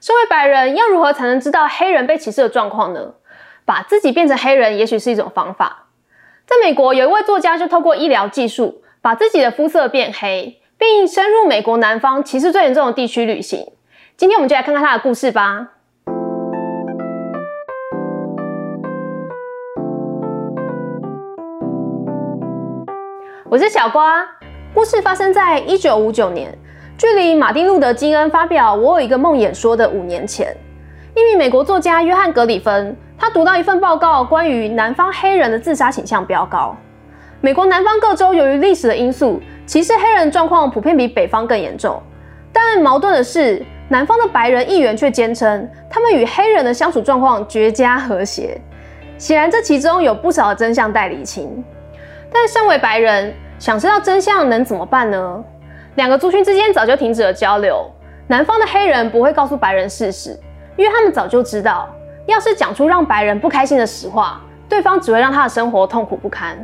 [0.00, 3.14] 身为白人，要如何才能知道黑人被歧视的状况呢？
[3.64, 5.86] 把自己变成黑人，也许是一种方法。
[6.46, 13.66] 在美国，有一位作家就透过医疗技术，把自己的肤色变黑，并深入美国南方歧视最严重的地区旅行。
[14.16, 15.68] 今天我们就来看看他的故事吧。
[23.50, 24.24] 我是小瓜，
[24.72, 26.56] 故事发生在一九五九年。
[26.98, 30.52] 距离马丁·路德·金恩发表《我有一个梦》演说的五年前，
[31.14, 36.76] 一名美国作家约翰·格里芬，他读到一份报告，关于南方黑人的自杀倾向飙高。
[37.40, 42.02] 美国南方各州由于历史的因素，歧视黑人状况普遍比北方更严重。
[42.52, 48.60] 但矛盾的是，南方的白人议员却坚称，他们与黑人的相处状况绝佳和谐。
[49.18, 51.62] 显然，这其中有不少的真相待厘清。
[52.32, 55.44] 但身为白人，想知道真相能怎么办呢？
[55.98, 57.84] 两个族群之间早就停止了交流。
[58.28, 60.38] 南方的黑人不会告诉白人事实，
[60.76, 61.88] 因为他们早就知道，
[62.26, 66.56] 要是讲出让白人不开心的实话，对方只会让他的生活痛苦不堪。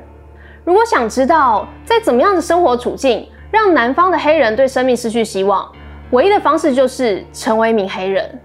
[0.63, 5.69] 如果想知道在怎么样的生活处境让南方的黑人对生命失去希望，
[6.13, 8.41] 唯一的方式就是成为一名黑人。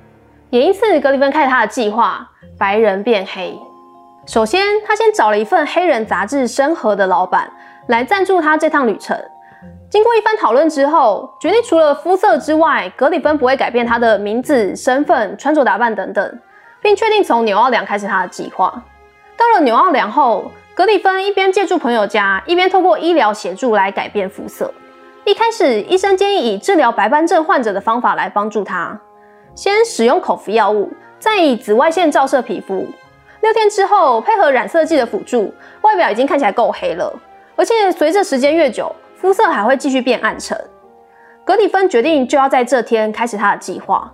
[0.49, 3.55] 也因此，格里芬开始他的计划：白人变黑。
[4.25, 7.47] 首先，他先找了一份黑人杂志《生活》的老板
[7.89, 9.15] 来赞助他这趟旅程。
[9.89, 16.39] 经过一番讨论之后，决定除了肤色之外，格里芬不会改变他的名字、身份、穿着打扮等等，
[16.79, 18.71] 并确定从纽奥良开始他的计划。
[19.35, 24.71] 到了纽奥良后，格里芬一边借住朋友家，一边透过医疗协助来改变肤色。
[25.25, 28.95] 一开始，医生建议以治疗白斑症患者的方法来帮助他，
[29.55, 32.85] 先使用口服药物，再以紫外线照射皮肤。
[33.41, 35.51] 六天之后，配合染色剂的辅助，
[35.81, 37.11] 外表已经看起来够黑了，
[37.55, 38.95] 而且随着时间越久。
[39.19, 40.57] 肤色还会继续变暗沉。
[41.43, 44.13] 格里芬决定就要在这天开始他的计划。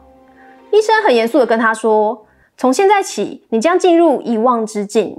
[0.71, 2.25] 医生很严肃的跟他说
[2.57, 5.15] ：“从现在起，你将进入遗忘之境。”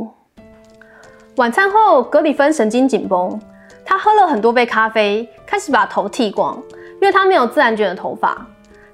[1.37, 3.41] 晚餐后，格里芬神经紧绷，
[3.85, 6.61] 他喝了很多杯咖啡，开始把头剃光，
[7.01, 8.45] 因为他没有自然卷的头发，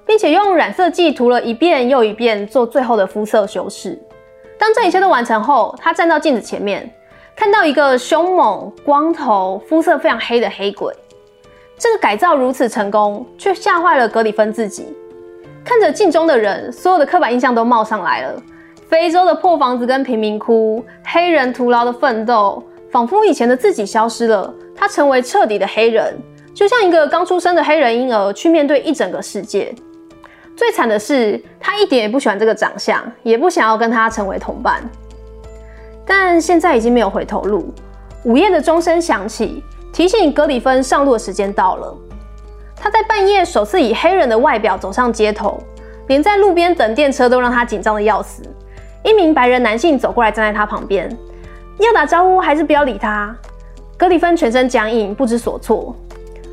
[0.05, 3.99] 并且用染色剂涂了一遍又一遍，做最后的肤色修饰。
[4.59, 6.93] 当这一切都完成后，他站到镜子前面。
[7.35, 10.93] 看到一个凶猛、光头、肤色非常黑的黑鬼，
[11.77, 14.87] 这个改造如此成功，却吓坏了格里芬自己。
[15.65, 18.41] 看着镜中的人，所有的刻板印象都冒上来了：
[18.87, 26.15] 非洲的破房子跟贫民窟，黑人徒劳的奋斗，仿佛以前的自己消失了，他成为彻底的黑人，
[26.53, 29.73] 就像一个刚出生的黑人婴儿去面对一整个世界。
[30.55, 34.83] 最惨的是，他一点也不喜欢这个长相，也不想要跟他成为同伴。
[36.05, 37.73] 但现在已经没有回头路。
[38.23, 41.95] 午夜的钟声响起，提醒格里芬上路的时间到了。
[42.75, 45.61] 他在半夜首次以黑人的外表走上街头，
[46.07, 48.41] 连在路边等电车都让他紧张的要死。
[49.03, 51.09] 一名白人男性走过来，站在他旁边，
[51.79, 53.35] 要打招呼还是不要理他？
[53.97, 55.95] 格里芬全身僵硬，不知所措。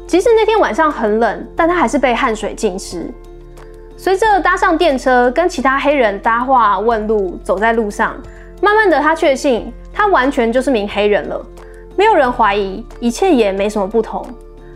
[0.06, 3.08] 即使那天晚上很冷，但他还是被汗水浸湿。
[3.96, 8.16] 随着搭上电车，跟其他黑人搭话问路，走在路上。
[8.60, 11.44] 慢慢的，他确信他完全就是名黑人了，
[11.96, 14.24] 没有人怀疑，一切也没什么不同，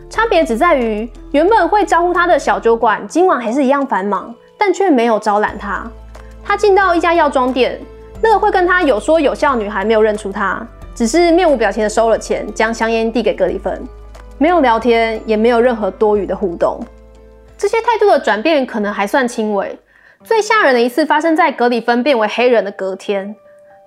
[0.08, 5.86] 差别只在于原本会招呼他的小酒馆今晚还是一样繁忙，但却没有招揽他。
[6.42, 7.80] 他进到一家药妆店，
[8.22, 13.82] 那个会跟他有说有笑女孩没有认出他，只是面无表情的收了钱，将香烟递给格里芬，
[14.38, 16.80] 没有聊天，也没有任何多余的互动。
[17.56, 19.78] 这些态度的转变可能还算轻微，
[20.22, 23.34] 最吓人的一次发生在格里芬变为黑人的隔天。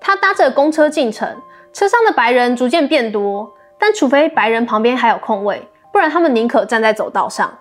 [0.00, 1.28] 他搭着公车进城，
[1.72, 7.52] 车上的白人逐渐变多，但除非白人旁边还有空位，不然他们宁可站在走道上。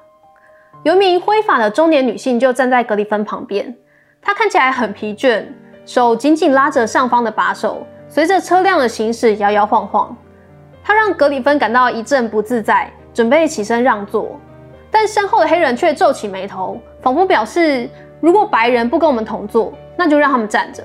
[0.84, 3.76] 有一名灰发的中年女性就站在格里芬旁边，
[4.22, 5.44] 她看起来很疲倦，
[5.86, 10.16] 手紧紧拉着上方的把手，随着车辆的行驶摇摇晃晃。
[10.84, 14.40] 她让格里芬感到一阵不自在，准备起身让座，
[14.90, 17.90] 但身后的黑人却皱起眉头，仿佛表示
[18.22, 20.84] 如果白人不跟我们同坐，那就让他们站着。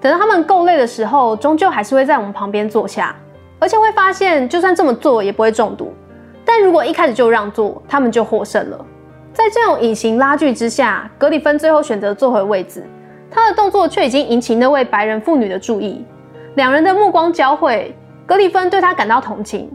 [0.00, 3.14] 等到他们够累的时候，终究还是会在我们旁边坐下，
[3.58, 5.92] 而且会发现，就算这么做也不会中毒。
[6.44, 8.86] 但如果一开始就让座，他们就获胜了。
[9.32, 12.82] 在这种隐形拉锯之下，格里芬最后选择坐回位置，
[13.30, 16.04] 他的动作却已经引起那位白人妇女的注意。
[16.54, 19.70] 两人的目光交汇，格里芬对他感到同情，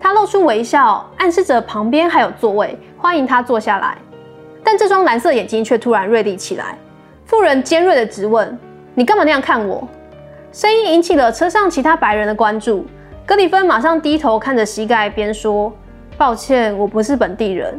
[0.00, 3.96] 他露出微笑，暗示着旁边还有座位，欢迎他坐下来。
[4.64, 6.76] 但这双蓝色眼睛却突然锐利起来，
[7.24, 8.58] 妇人尖锐的质问。
[8.98, 9.86] 你干嘛那样看我？
[10.50, 12.86] 声音引起了车上其他白人的关注。
[13.26, 15.70] 格里芬马上低头看着膝盖，边说
[16.16, 17.78] ：“抱歉，我不是本地人。”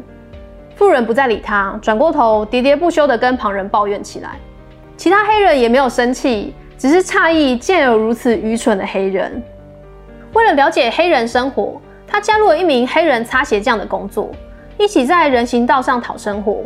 [0.77, 4.37] 妇人不再理他，转过头喋喋不休地跟旁人抱怨起来。
[4.95, 9.41] 其他黑人也没有生气，只是诧异见有如此愚蠢的黑人。
[10.33, 14.29] 为了了解黑人生活，他加入了一名黑人擦鞋匠的工作，
[14.77, 16.61] 一起在人行道上讨生活，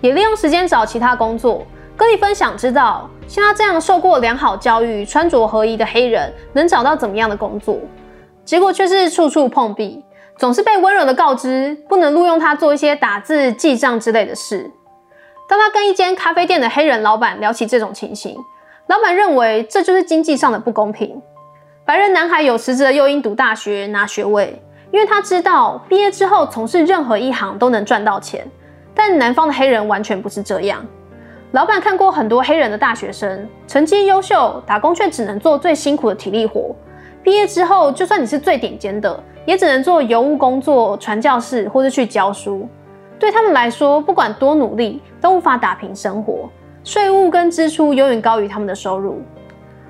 [0.00, 1.66] 也利用时间找其他工作。
[1.96, 7.78] 格里芬想知道，像他这样受过良好教育、穿着合宜的黑人，能找到怎么样的工作？
[8.44, 10.04] 结果却是处处碰壁。
[10.38, 14.70] 总是被温柔的告知不能录用他做一些打字、记账之类的事。
[15.48, 18.36] 当他跟一间咖啡店的黑人老板聊起这种情形，
[18.88, 21.22] 老板认为这就是经济上的不公平。
[21.86, 28.46] 白人男孩有实质的诱因读大学拿学位，因为他知道毕业之后从事任何一行都能赚到钱。
[28.94, 30.86] 但南方的黑人完全不是这样。
[31.56, 36.76] 老板看过很多黑人的大学生，成绩优秀，打工却只能做最辛苦的体力活。
[37.22, 39.18] 毕业之后，就算你是最顶尖的。
[39.46, 42.68] 也只能做邮务工作、传教士或是去教书。
[43.18, 46.50] 对他们来说，不管多努力，都无法打平生活。
[46.84, 49.22] 税务跟支出永远高于他们的收入。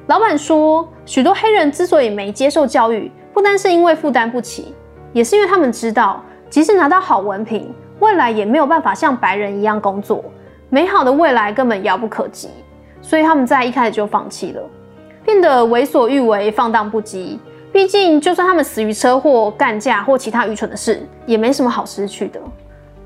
[0.07, 4.73] 老板说，许多黑人之所以没接受教育，不单是因为负担不起，
[5.13, 10.23] 也是因为他们知道，即使拿到好文凭，未来也没有办法像白人一样工作，
[10.69, 12.49] 美好的未来根本遥不可及。
[13.03, 14.63] 所以他们在一开始就放弃了，
[15.25, 17.39] 变得为所欲为、放荡不羁。
[17.73, 22.41] 毕竟，就算他们死于车祸、干架或其他愚蠢的事，也没什么好失去的。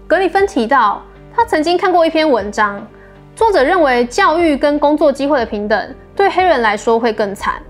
[0.06, 1.02] 格里芬提到，
[1.34, 2.86] 他曾经看过一篇文章，
[3.34, 7.60] 作者认为教育跟工作机会的平等对黑人来说会更惨。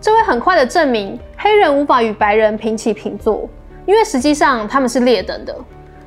[0.00, 3.48] 这会很快的证明黑人无法与白人平起平坐，
[3.86, 5.56] 因为实际上他们是劣等的。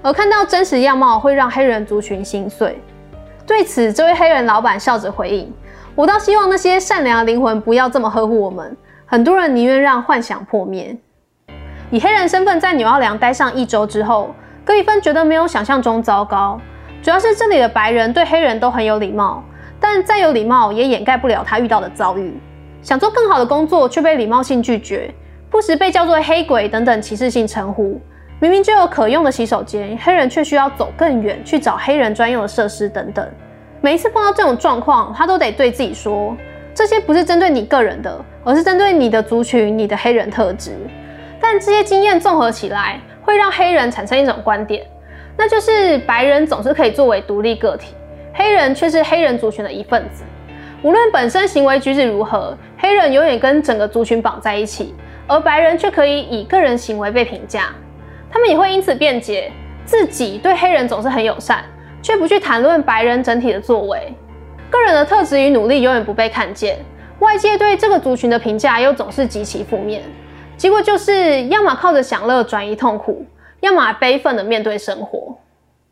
[0.02, 2.78] 而看到真实样貌会让黑人族群心碎。
[3.46, 5.54] 对此，这位黑人老板笑着回应
[5.96, 8.76] ：“我倒希望那些善良的灵魂不要这么呵护我们。”
[9.06, 10.98] 很多人宁愿让幻想破灭。
[11.92, 16.60] 以黑人身份在纽奥良待上一周之后，格里芬觉得没有想象中糟糕。
[17.04, 19.44] 主要是这里的白人对黑人都很有礼貌，
[19.80, 22.40] 但再有礼貌也掩盖不了他遇到的遭遇。
[22.82, 25.14] 想做更好的工作却被礼貌性拒绝，
[25.52, 28.02] 不时被叫做黑鬼等等歧视性称呼。
[28.44, 33.26] 明明就有可用的洗手间，黑人却需要走更远去找黑人专用的设施等等。
[33.80, 36.36] 每一次碰到这种状况，他都得对自己说。
[36.76, 40.72] 这些不是针对你个人的，而是针对你的族群、你的黑人特质。
[41.40, 44.86] 但这些经验综合起来，会让黑人产生一种观点，
[45.38, 47.96] 那就是白人总是可以作为独立个体，
[48.34, 50.26] 黑人却是黑人族群的一份子。
[50.82, 54.94] 无论本身行为举止如何，黑人永远跟整个族群绑在一起，
[55.28, 57.70] 而白人却可以以个人行为被评价。
[58.34, 59.52] 他们也会因此辩解
[59.86, 61.64] 自己对黑人总是很友善，
[62.02, 64.12] 却不去谈论白人整体的作为。
[64.72, 66.80] 个人的特质与努力永远不被看见，
[67.20, 70.02] 外界对这个族群的评价又总是极其负面，
[70.58, 73.24] 结果就是要么靠着享乐转移痛苦，
[73.60, 75.38] 要么悲愤的面对生活。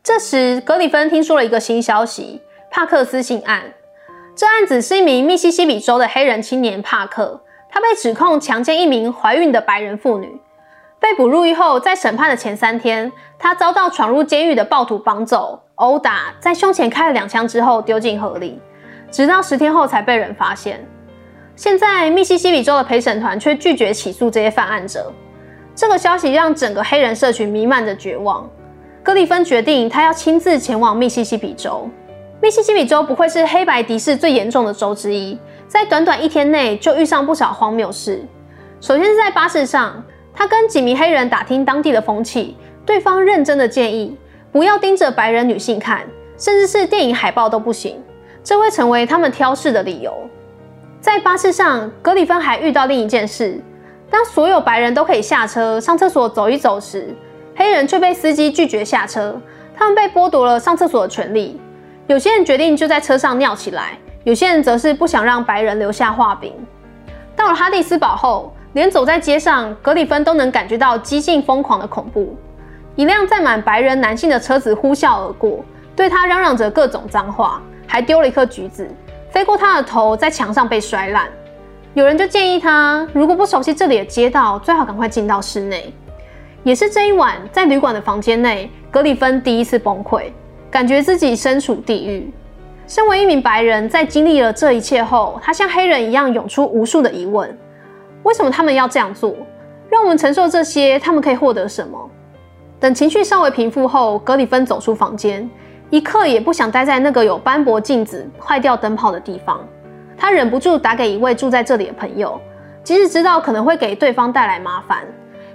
[0.02, 2.42] 这时，格里芬听说了一个新消息——
[2.72, 3.62] 帕克斯性案。
[4.34, 7.40] 这案子是一名密西西比州的黑人青年帕克，
[7.70, 10.40] 他被指控强奸一名怀孕的白人妇女。
[11.02, 18.62] 被捕入狱后，在审判的前三天，他遭到闯入监狱的暴徒绑走、殴打，在胸前开了两枪之后丢进河里。
[19.10, 20.80] 直到十天后才被人发现。
[21.56, 25.12] 现在密西西比州的陪审团却拒绝起诉这些犯案者。
[25.74, 28.48] 这个消息让整个黑人社群弥漫着绝望。
[29.02, 31.90] 格里芬决定，他要亲自前往密西西比州。
[32.40, 38.24] 密西西比州不愧是黑白敌视最严重的州之一，在短短一天内就遇上不少荒谬事。
[38.80, 40.02] 首先是在巴士上，
[40.34, 44.16] 他跟几名黑人打听当地的风气，对方认真的建议
[44.50, 46.06] 不要盯着白人女性看，
[46.38, 48.02] 甚至是电影海报都不行。
[48.44, 50.12] 这会成为他们挑事的理由。
[51.00, 53.60] 在巴士上，格里芬还遇到另一件事：
[54.10, 57.14] 当所有白人都可以下车上厕所走一走时，
[57.54, 59.40] 黑人却被司机拒绝下车。
[59.76, 61.60] 他们被剥夺了上厕所的权利。
[62.08, 66.52] 有些人决定就在车上尿起来，有些人则是不想让白人留下画饼。
[67.36, 72.36] 到了哈蒂斯堡后，连走在街上，格里芬都能感觉到激进疯狂的恐怖。
[72.96, 75.64] 一辆载满白人男性的车子呼啸而过，
[75.94, 77.60] 对他嚷嚷着各种脏话。
[77.84, 78.88] 还丢了一颗橘子，
[79.30, 81.28] 飞过他的头，在墙上被摔烂。
[81.92, 85.92] 有人就建议他，如果不熟悉这里的街道，最好赶快进到室内。
[86.62, 90.32] 也是这一晚，在旅馆的房间内，格里芬第一次崩溃，
[90.70, 92.32] 感觉自己身处地狱。
[92.86, 97.54] 身为一名白人，在经历了这一切后，他像黑人一样涌出无数的疑问：
[98.22, 99.34] 为什么他们要这样做？
[99.90, 102.10] 让我们承受这些，他们可以获得什么？
[102.80, 105.48] 等情绪稍微平复后，格里芬走出房间。
[105.90, 109.60] 一刻也不想待在那个有斑驳镜子、坏掉灯泡的地方。
[110.16, 112.40] 他忍不住打给一位住在这里的朋友，
[112.82, 115.04] 即使知道可能会给对方带来麻烦，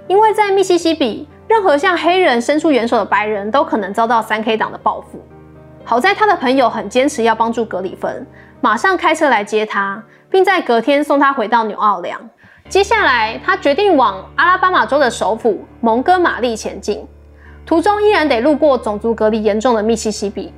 [0.06, 5.20] 因为在密西西比，任何向黑人伸出援手的白人都可能遭到三 K 党的报复。
[5.84, 8.24] 好在他的朋友很坚持要帮助格里芬，
[8.60, 12.20] 马上开车来接他，并在隔天送他回到纽奥良。
[12.68, 17.02] 接下来，他决定往阿拉巴马州的首府蒙哥马利前进，
[17.64, 20.52] 途中依然得路过种族隔离严重的密西西比。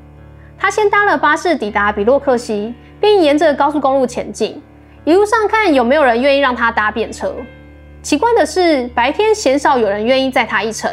[0.58, 4.60] 他先搭了巴士抵达比洛克西，并沿着高速公路前进，
[5.04, 7.32] 一路上看有没有人愿意让他搭便车。
[8.02, 10.90] 奇怪的是，白天鲜少有人愿意载他一程，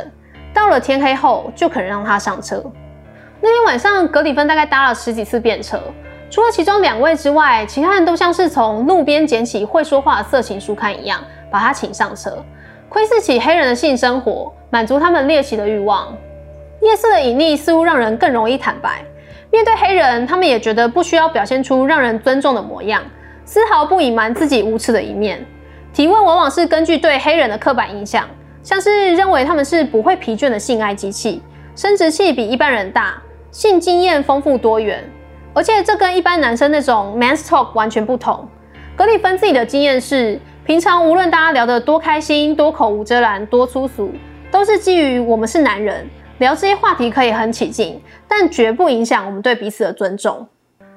[0.54, 2.64] 到了天黑后就肯让他上车。
[3.42, 5.82] 那天晚上，格里芬大概搭了十几次便车，
[6.30, 12.44] 除了其中两位之外，其他人都像是从路边捡起会说话的色情书刊一样，把他请上车，
[12.90, 16.16] 窥视起黑人的性生活，满足他们猎奇的欲望。
[16.82, 19.04] 夜色的隐匿似乎让人更容易坦白，
[19.50, 23.02] 面对黑人，他们也觉得不需要表现出让人尊重的模样，
[23.46, 25.44] 丝毫不隐瞒自己无耻的一面。
[25.94, 28.28] 提问往往是根据对黑人的刻板印象，
[28.62, 31.42] 像是认为他们是不会疲倦的性爱机器，
[31.76, 33.16] 生殖器比一般人大。
[33.50, 35.04] 性经验丰富多元，
[35.58, 38.48] 而且这跟一般男生那种 man's talk 完全不同。
[38.96, 44.12] 格里芬自己的经验是，平常无论大家聊得多开心、多口无遮拦、多粗俗，
[44.52, 50.48] 都是基于我们是男人，聊这些话题可以很起劲，但绝不影响我们对彼此的尊重。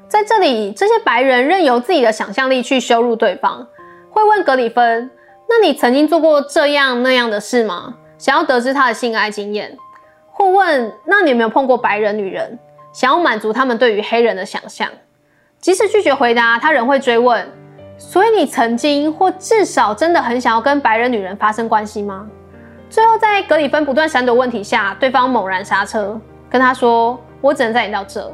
[0.06, 3.66] 在这里，这些白人任由自己的想象力去羞辱对方，
[4.10, 5.10] 会问格里芬
[5.48, 9.74] ：“那你曾经做过这样那样的事吗？”想要得知他的性爱经验。
[10.30, 12.58] 或问：那你有没有碰过白人女人？
[12.92, 14.88] 想要满足他们对于黑人的想象。
[15.60, 17.46] 即使拒绝回答，他仍会追问：
[17.98, 22.26] 所以你曾经或至少真的很想要跟白人女人发生关系吗？
[22.88, 28.32] 最后，在格里芬不断闪躲问题下，对方猛然刹车，跟他说：“我只能载你到这。”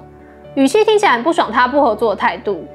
[0.54, 2.66] 语气听起来很不爽，他不合作的态度。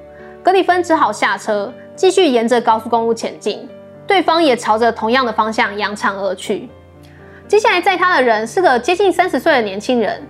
[0.44, 3.68] 格里芬只好下车，继续沿着高速公路前进。
[4.06, 6.70] 对方也朝着同样的方向扬长而去。
[7.48, 10.22] 接下来载他的人是个接近三十岁的年轻人，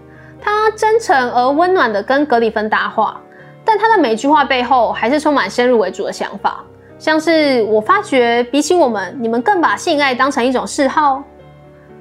[0.42, 3.22] 他真诚而温暖的跟格里芬搭话，
[3.64, 6.64] 但他的每句话背后还是充满先入为主的想法，
[6.98, 11.24] 像是我发觉比起我们，你们更把性爱当成一种嗜好。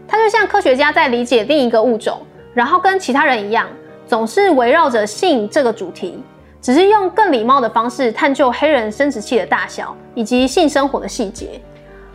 [0.08, 2.18] 他就像科学家在理解另一个物种，
[2.54, 3.66] 然后跟其他人一样，
[4.06, 6.24] 总是围绕着性这个主题，
[6.62, 11.60] 只是用更礼貌的方式探究黑人生殖器的大小以及性生活的细节。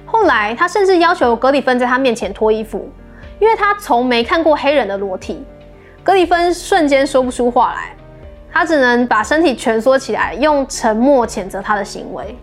[0.05, 2.89] 后来，他甚至要求格里芬在他面前脱衣服，
[3.39, 5.45] 因为他从没看过黑人的裸体。
[6.05, 7.95] 格里芬瞬间说不出话来，
[8.53, 12.37] 他只能把身体蜷缩起来，用沉默谴责他的行为。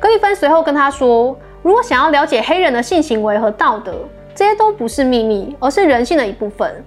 [0.00, 3.94] 格里芬随后跟他说：“如果想要了解黑人的性行为和道德，
[4.34, 6.82] 这些都不是秘密，而是人性的一部分。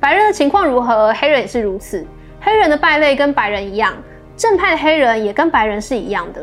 [0.00, 2.02] 白人的情况如何，黑人也是如此。
[2.40, 3.92] 黑人的败类跟白人一样，
[4.38, 6.40] 正派的黑人也跟白人是一样的。”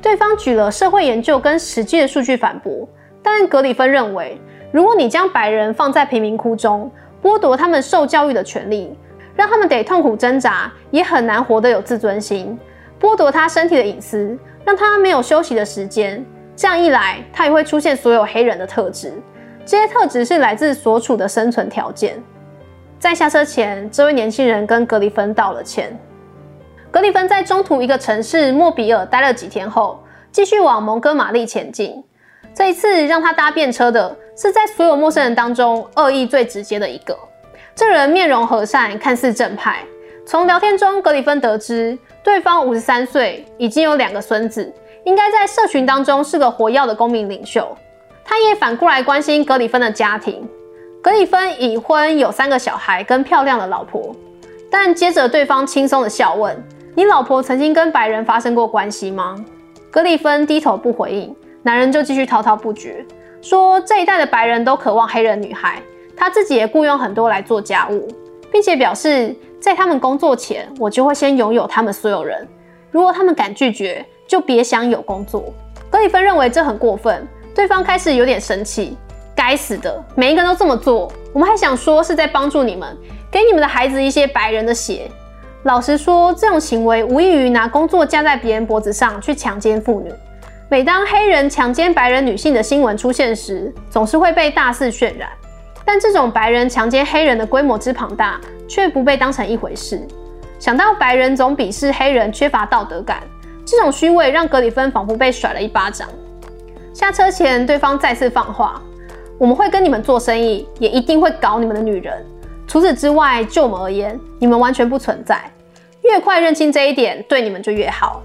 [0.00, 2.88] 对方举了社会研究跟实际的数据反驳，
[3.22, 4.40] 但格里芬认为，
[4.72, 6.90] 如果你将白人放在贫民窟中，
[7.26, 8.96] 剥夺他们受教育的权利，
[9.34, 12.56] 让他们得痛苦挣扎，也很难活得有自尊心；
[13.00, 19.12] 剥夺他身体的隐私，让他没有休息的时间，这样一来，他也会出现所有黑人的特质。
[19.64, 22.22] 这些特质是来自所处的生存条件。
[22.96, 25.98] 在下车前，这位年轻人跟格里芬道了歉。
[26.92, 32.04] 格里芬在中途一个城市莫比尔待了几天后，继续往蒙哥马利前进。
[32.54, 37.18] 这一次让他搭便车的是在所有陌生人当中恶意最直接的一个。
[37.74, 39.82] 这人面容和善，看似正派。
[40.26, 44.72] 从聊天中，格里芬得知对方五十三岁，已经有两个孙子，
[45.04, 47.66] 应该在社群当中是个活跃的公民领袖。
[48.24, 50.48] 他也反过来关心格里芬的家庭。
[51.00, 54.14] 格里芬已婚，有三个小孩跟漂亮的老婆。
[54.68, 56.56] 但接着对方轻松的笑问。
[56.96, 59.36] 你老婆曾经跟白人发生过关系吗？
[59.90, 63.04] 格里芬低头不回应，男人就继续滔滔不绝，
[63.48, 65.80] 说这一代的白人都渴望黑人女孩，
[66.16, 68.08] 他自己也雇佣很多来做家务，
[68.50, 72.44] 并且表示在他们工作前，我就会先拥有他们所有人，
[72.90, 75.44] 如果他们敢拒绝，就别想有工作。
[75.88, 77.24] 格里芬认为这很过分，
[77.54, 78.96] 对方开始有点生气，
[79.36, 82.96] 该死的，每一个人都这么做，我们还想说是在帮助你们，
[83.30, 85.08] 给你们的孩子一些白人的血。
[85.62, 90.12] 老实说，这种行为无异于拿工作架在别人脖子上去强奸妇女。
[90.68, 95.28] 每当黑人强奸白人女性的新闻出现时，总是会被大肆渲染。
[95.84, 100.04] 但这种白人强奸黑人的规模之庞大，却不被当成一回事。
[100.58, 103.22] 想到白人总鄙视黑人缺乏道德感，
[103.64, 106.08] 这种虚伪让格里芬仿佛被甩了一巴掌。
[106.92, 108.82] 下车前，对方再次放话
[109.38, 112.26] ：“我们会跟你们做生意，也一定会搞你们的女人。
[112.66, 115.40] 除此之外，就我们而言，你们完全不存在。”
[116.02, 118.20] 越快认清这一点，对你们就越好。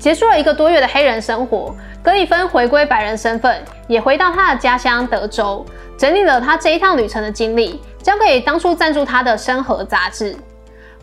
[0.00, 5.64] 结束了一个多月的黑人生活，格里芬回归白人身份，也回到他的家乡德州，
[5.98, 10.34] 整理了他这一趟旅程的经历，交给当初赞助他的《生活》杂志。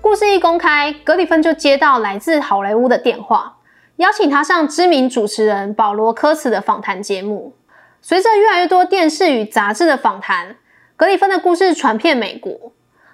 [0.01, 3.57] 故事一公开，格里芬就接到来自好莱坞的电话，
[3.97, 7.53] 邀请他上知名主持人保罗科茨的访谈节目。
[8.01, 10.55] 随着越来越多电视与杂志的访谈，
[10.95, 12.51] 格里芬的故事传遍美国。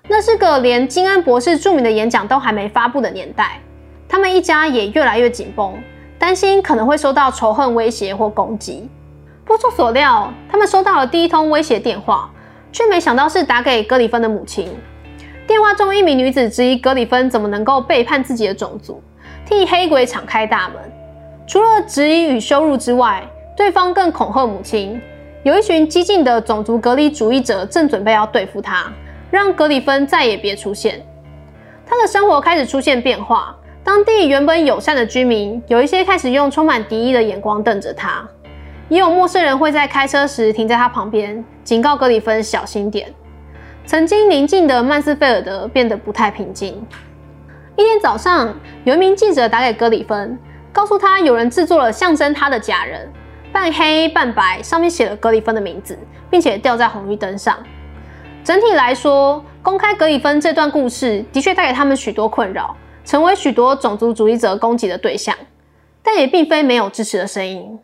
[0.08, 3.60] 那是个连金恩博士著名的演讲都还没发布的年代，
[4.13, 5.74] 他们一家也越来越紧绷，
[6.20, 8.88] 担心可能会受到仇恨威胁或攻击。
[9.43, 12.29] 不出所料，他们收到了第一通威胁电话，
[12.72, 14.72] 却没想到是打给格里芬的母亲。
[15.48, 19.01] 电话中，一名女子质疑格里芬怎么能够背叛自己的种族，
[19.48, 20.75] 替黑鬼敞开大门。
[21.48, 23.24] 除了质疑与羞辱之外，
[23.58, 25.01] 对方更恐吓母亲，
[25.41, 28.93] 有一群激进的种族隔离主义者正准备要对付他，
[29.32, 31.03] 让格里芬再也别出现。
[31.84, 38.25] 他的生活开始出现变化，当地原本友善的居民有一些开始用充满敌意的眼光瞪着他，
[38.88, 43.13] 也有陌生人会在开车时停在他旁边，警告格里芬小心点。
[43.86, 46.82] 曾经宁静的曼斯菲尔德变得不太平静。
[47.75, 50.40] 一天早上，有一名记者打给格里芬，
[50.72, 53.12] 告诉他有人制作了象征他的假人，
[53.52, 56.00] 半黑半白，上面写了格里芬的名字，
[56.30, 57.58] 并且吊在红绿灯上。
[58.46, 62.74] 整体来说，公开格里芬这段故事的确带给他们许多困扰，
[63.05, 65.36] 成为许多种族主义者攻击的对象，
[66.01, 67.79] 但也并非没有支持的声音。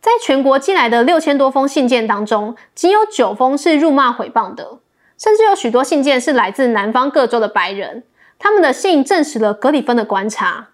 [0.00, 4.78] 在全国寄来的六千多封信件当中，仅有九封是辱骂毁谤的。
[5.18, 8.04] 甚至有许多信件是来自南方各州的白人，
[8.38, 10.68] 他们的信证实了格里芬的观察：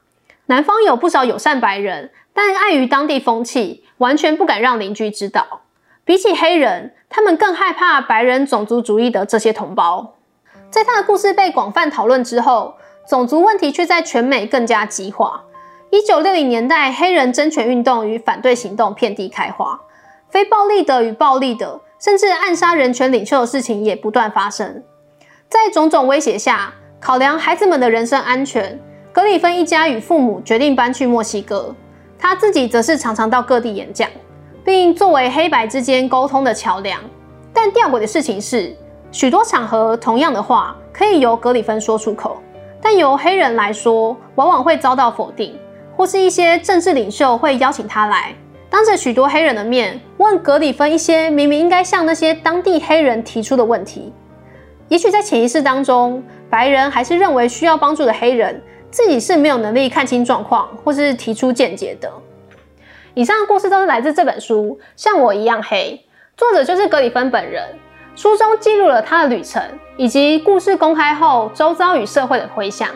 [0.46, 5.62] 南方有不少友善白人，但碍于当地风气，完全不敢让邻居知道。
[6.04, 10.14] 比起黑人，他们更害怕白人种族主义的这些同胞。
[10.70, 12.76] 在他的故事被广泛讨论之后，
[13.08, 15.44] 种族问题却在全美更加激化。
[15.90, 19.80] 一九六零年代，黑人争权运动与反对行动遍地开花，
[20.28, 21.80] 非暴力的与暴力的。
[21.98, 24.82] 甚至暗杀人权领袖的事情也不断发生，
[25.48, 26.70] 在种种威胁下，
[27.00, 28.78] 考量孩子们的人身安全，
[29.12, 31.74] 格里芬一家与父母决定搬去墨西哥。
[32.18, 34.10] 他自己则是常常到各地演讲，
[34.62, 37.00] 并作为黑白之间沟通的桥梁。
[37.50, 38.76] 但吊诡的事情是，
[39.10, 42.36] 许多场合同样的话可以由格里芬说出口，
[42.88, 45.58] 但由黑人来说，往往会遭到否定，
[45.96, 48.32] 或是一些政治领袖会邀请他来。
[48.70, 54.12] 当着许多黑人的面问格里芬一些明明应该向那些当地黑人提出的问题，
[54.86, 62.08] 也许在潜意识当中，白人还是认为需要帮助的黑人自己是没有能力看清状况或是提出见解的。
[63.14, 66.00] 以上的故事都是来自这本书《像我一样黑》，
[66.38, 67.64] 作者就是格里芬本人。
[68.16, 69.62] 书中记录了他的旅程
[69.98, 72.88] 以及故事公开后周遭与社会的回响。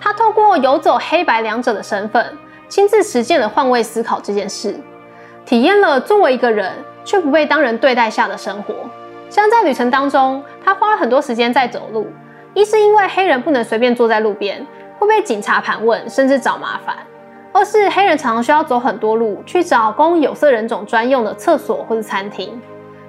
[0.00, 2.36] 他透过游走黑白两者的身份，
[2.68, 4.74] 亲自实践了换位思考这件事。
[5.46, 6.72] 体验了作为一个人
[7.04, 8.74] 却不被当人对待下的生活，
[9.28, 12.08] 像在旅程当中，他花了很多时间在走路。
[12.52, 14.66] 一是因为黑人不能随便坐在路边，
[14.98, 16.96] 会被警察盘问，甚至找麻烦；
[17.52, 22.60] 二是黑人常常需要走很多路去找供有色人种专用的厕所或者餐厅，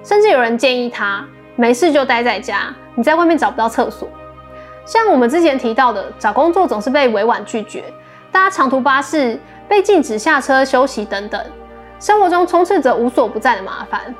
[0.02, 1.24] 甚至有人建议他
[1.56, 4.08] 没事就待在家，你在外面找不到厕所。
[4.84, 7.84] 像我们之前提到的，找工作总是被委婉拒绝，
[8.32, 9.38] 搭长途巴士
[9.68, 11.40] 被禁止下车休息等等。
[12.00, 14.12] 生活中充斥着无所不在的麻烦，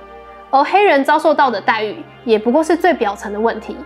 [0.50, 3.76] 而黑人遭受到的待遇也不过是最表层的问题。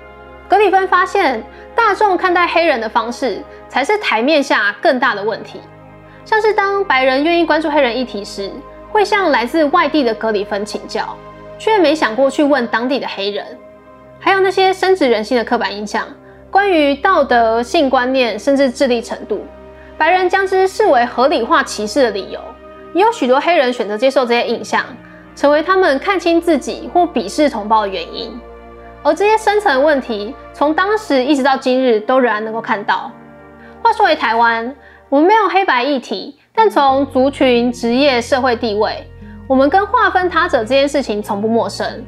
[0.48, 1.42] 格里芬发现，
[1.74, 5.60] 大众看待黑人的方式才是台面下更大的问题。
[6.26, 8.52] 像是当白人愿意关注黑人议题时，
[8.92, 11.16] 会向来自外地的格里芬请教，
[11.58, 13.44] 却没想过去问当地的黑人。
[14.18, 16.06] 还有那些深植人心的刻板印象，
[16.50, 19.44] 关于道德、性观念，甚至智力程度，
[19.96, 22.40] 白人将之视为合理化歧视的理由。
[22.94, 24.84] 也有许多黑人选择接受这些印象，
[25.34, 28.32] 成为他们看清自己或鄙视同胞的原因。
[29.02, 33.12] 而这些深层问题，从当时一直到今日都仍然能够看到。
[33.82, 34.74] 话说回台湾，
[35.08, 39.06] 我们没有黑白议题，但从族群、职业、社会地位，
[39.48, 42.04] 我们跟划分他者这件事情从不陌生。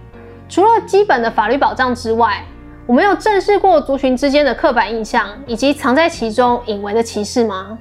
[0.48, 2.42] 除了基本的法律保障之外，
[2.84, 7.78] 我们有正视过族群之间的刻板印象，以及藏在其中隐微的歧视吗？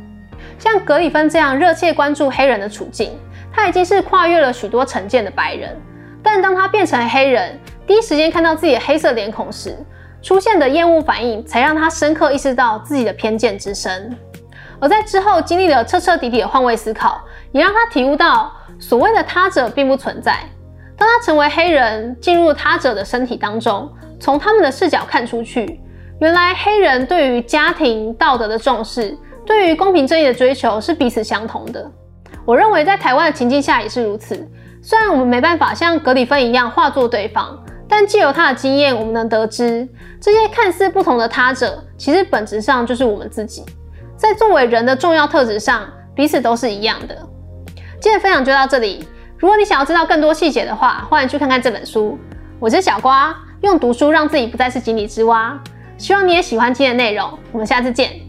[0.59, 3.17] 像格里芬这样热切关注黑人的处境，
[3.51, 5.75] 他已经是跨越了许多成见的白人。
[6.21, 9.75] 但当他变成黑人，第一时间看到自己的黑色脸孔时，
[10.21, 14.15] 出现的厌恶反应，才让他深刻意识到自己的偏见之深。
[14.79, 17.19] 而在之后经历了彻彻底底的换位思考，
[17.51, 20.37] 也让他体悟到所谓的他者并不存在。
[20.97, 25.79] 当他成为黑人，进入他者的身体当中，从他们的视角看出去，
[26.19, 29.17] 原来黑人对于家庭道德的重视。
[29.45, 31.89] 对于公平正义的追求是彼此相同的。
[32.45, 34.35] 我认为在台湾的情境下也是如此。
[34.81, 39.87] 虽然我们没办法像格里芬一样化作对方，但借由他的经验，我们能得知，
[40.19, 43.63] 这些看似不同的他者，其实本质上就是我们自己。
[44.17, 47.15] 在作为人的重要特质上，彼此都是一样的。
[48.01, 49.07] 今天分享就到这里。
[49.37, 52.17] 如果你想要知道更多细节的话，欢迎去看看这本书。
[52.59, 55.57] 我是小瓜，用读书让自己不再是井底之蛙。
[55.99, 57.37] 希望你也喜欢今天的内容。
[57.51, 58.26] 我们下次见。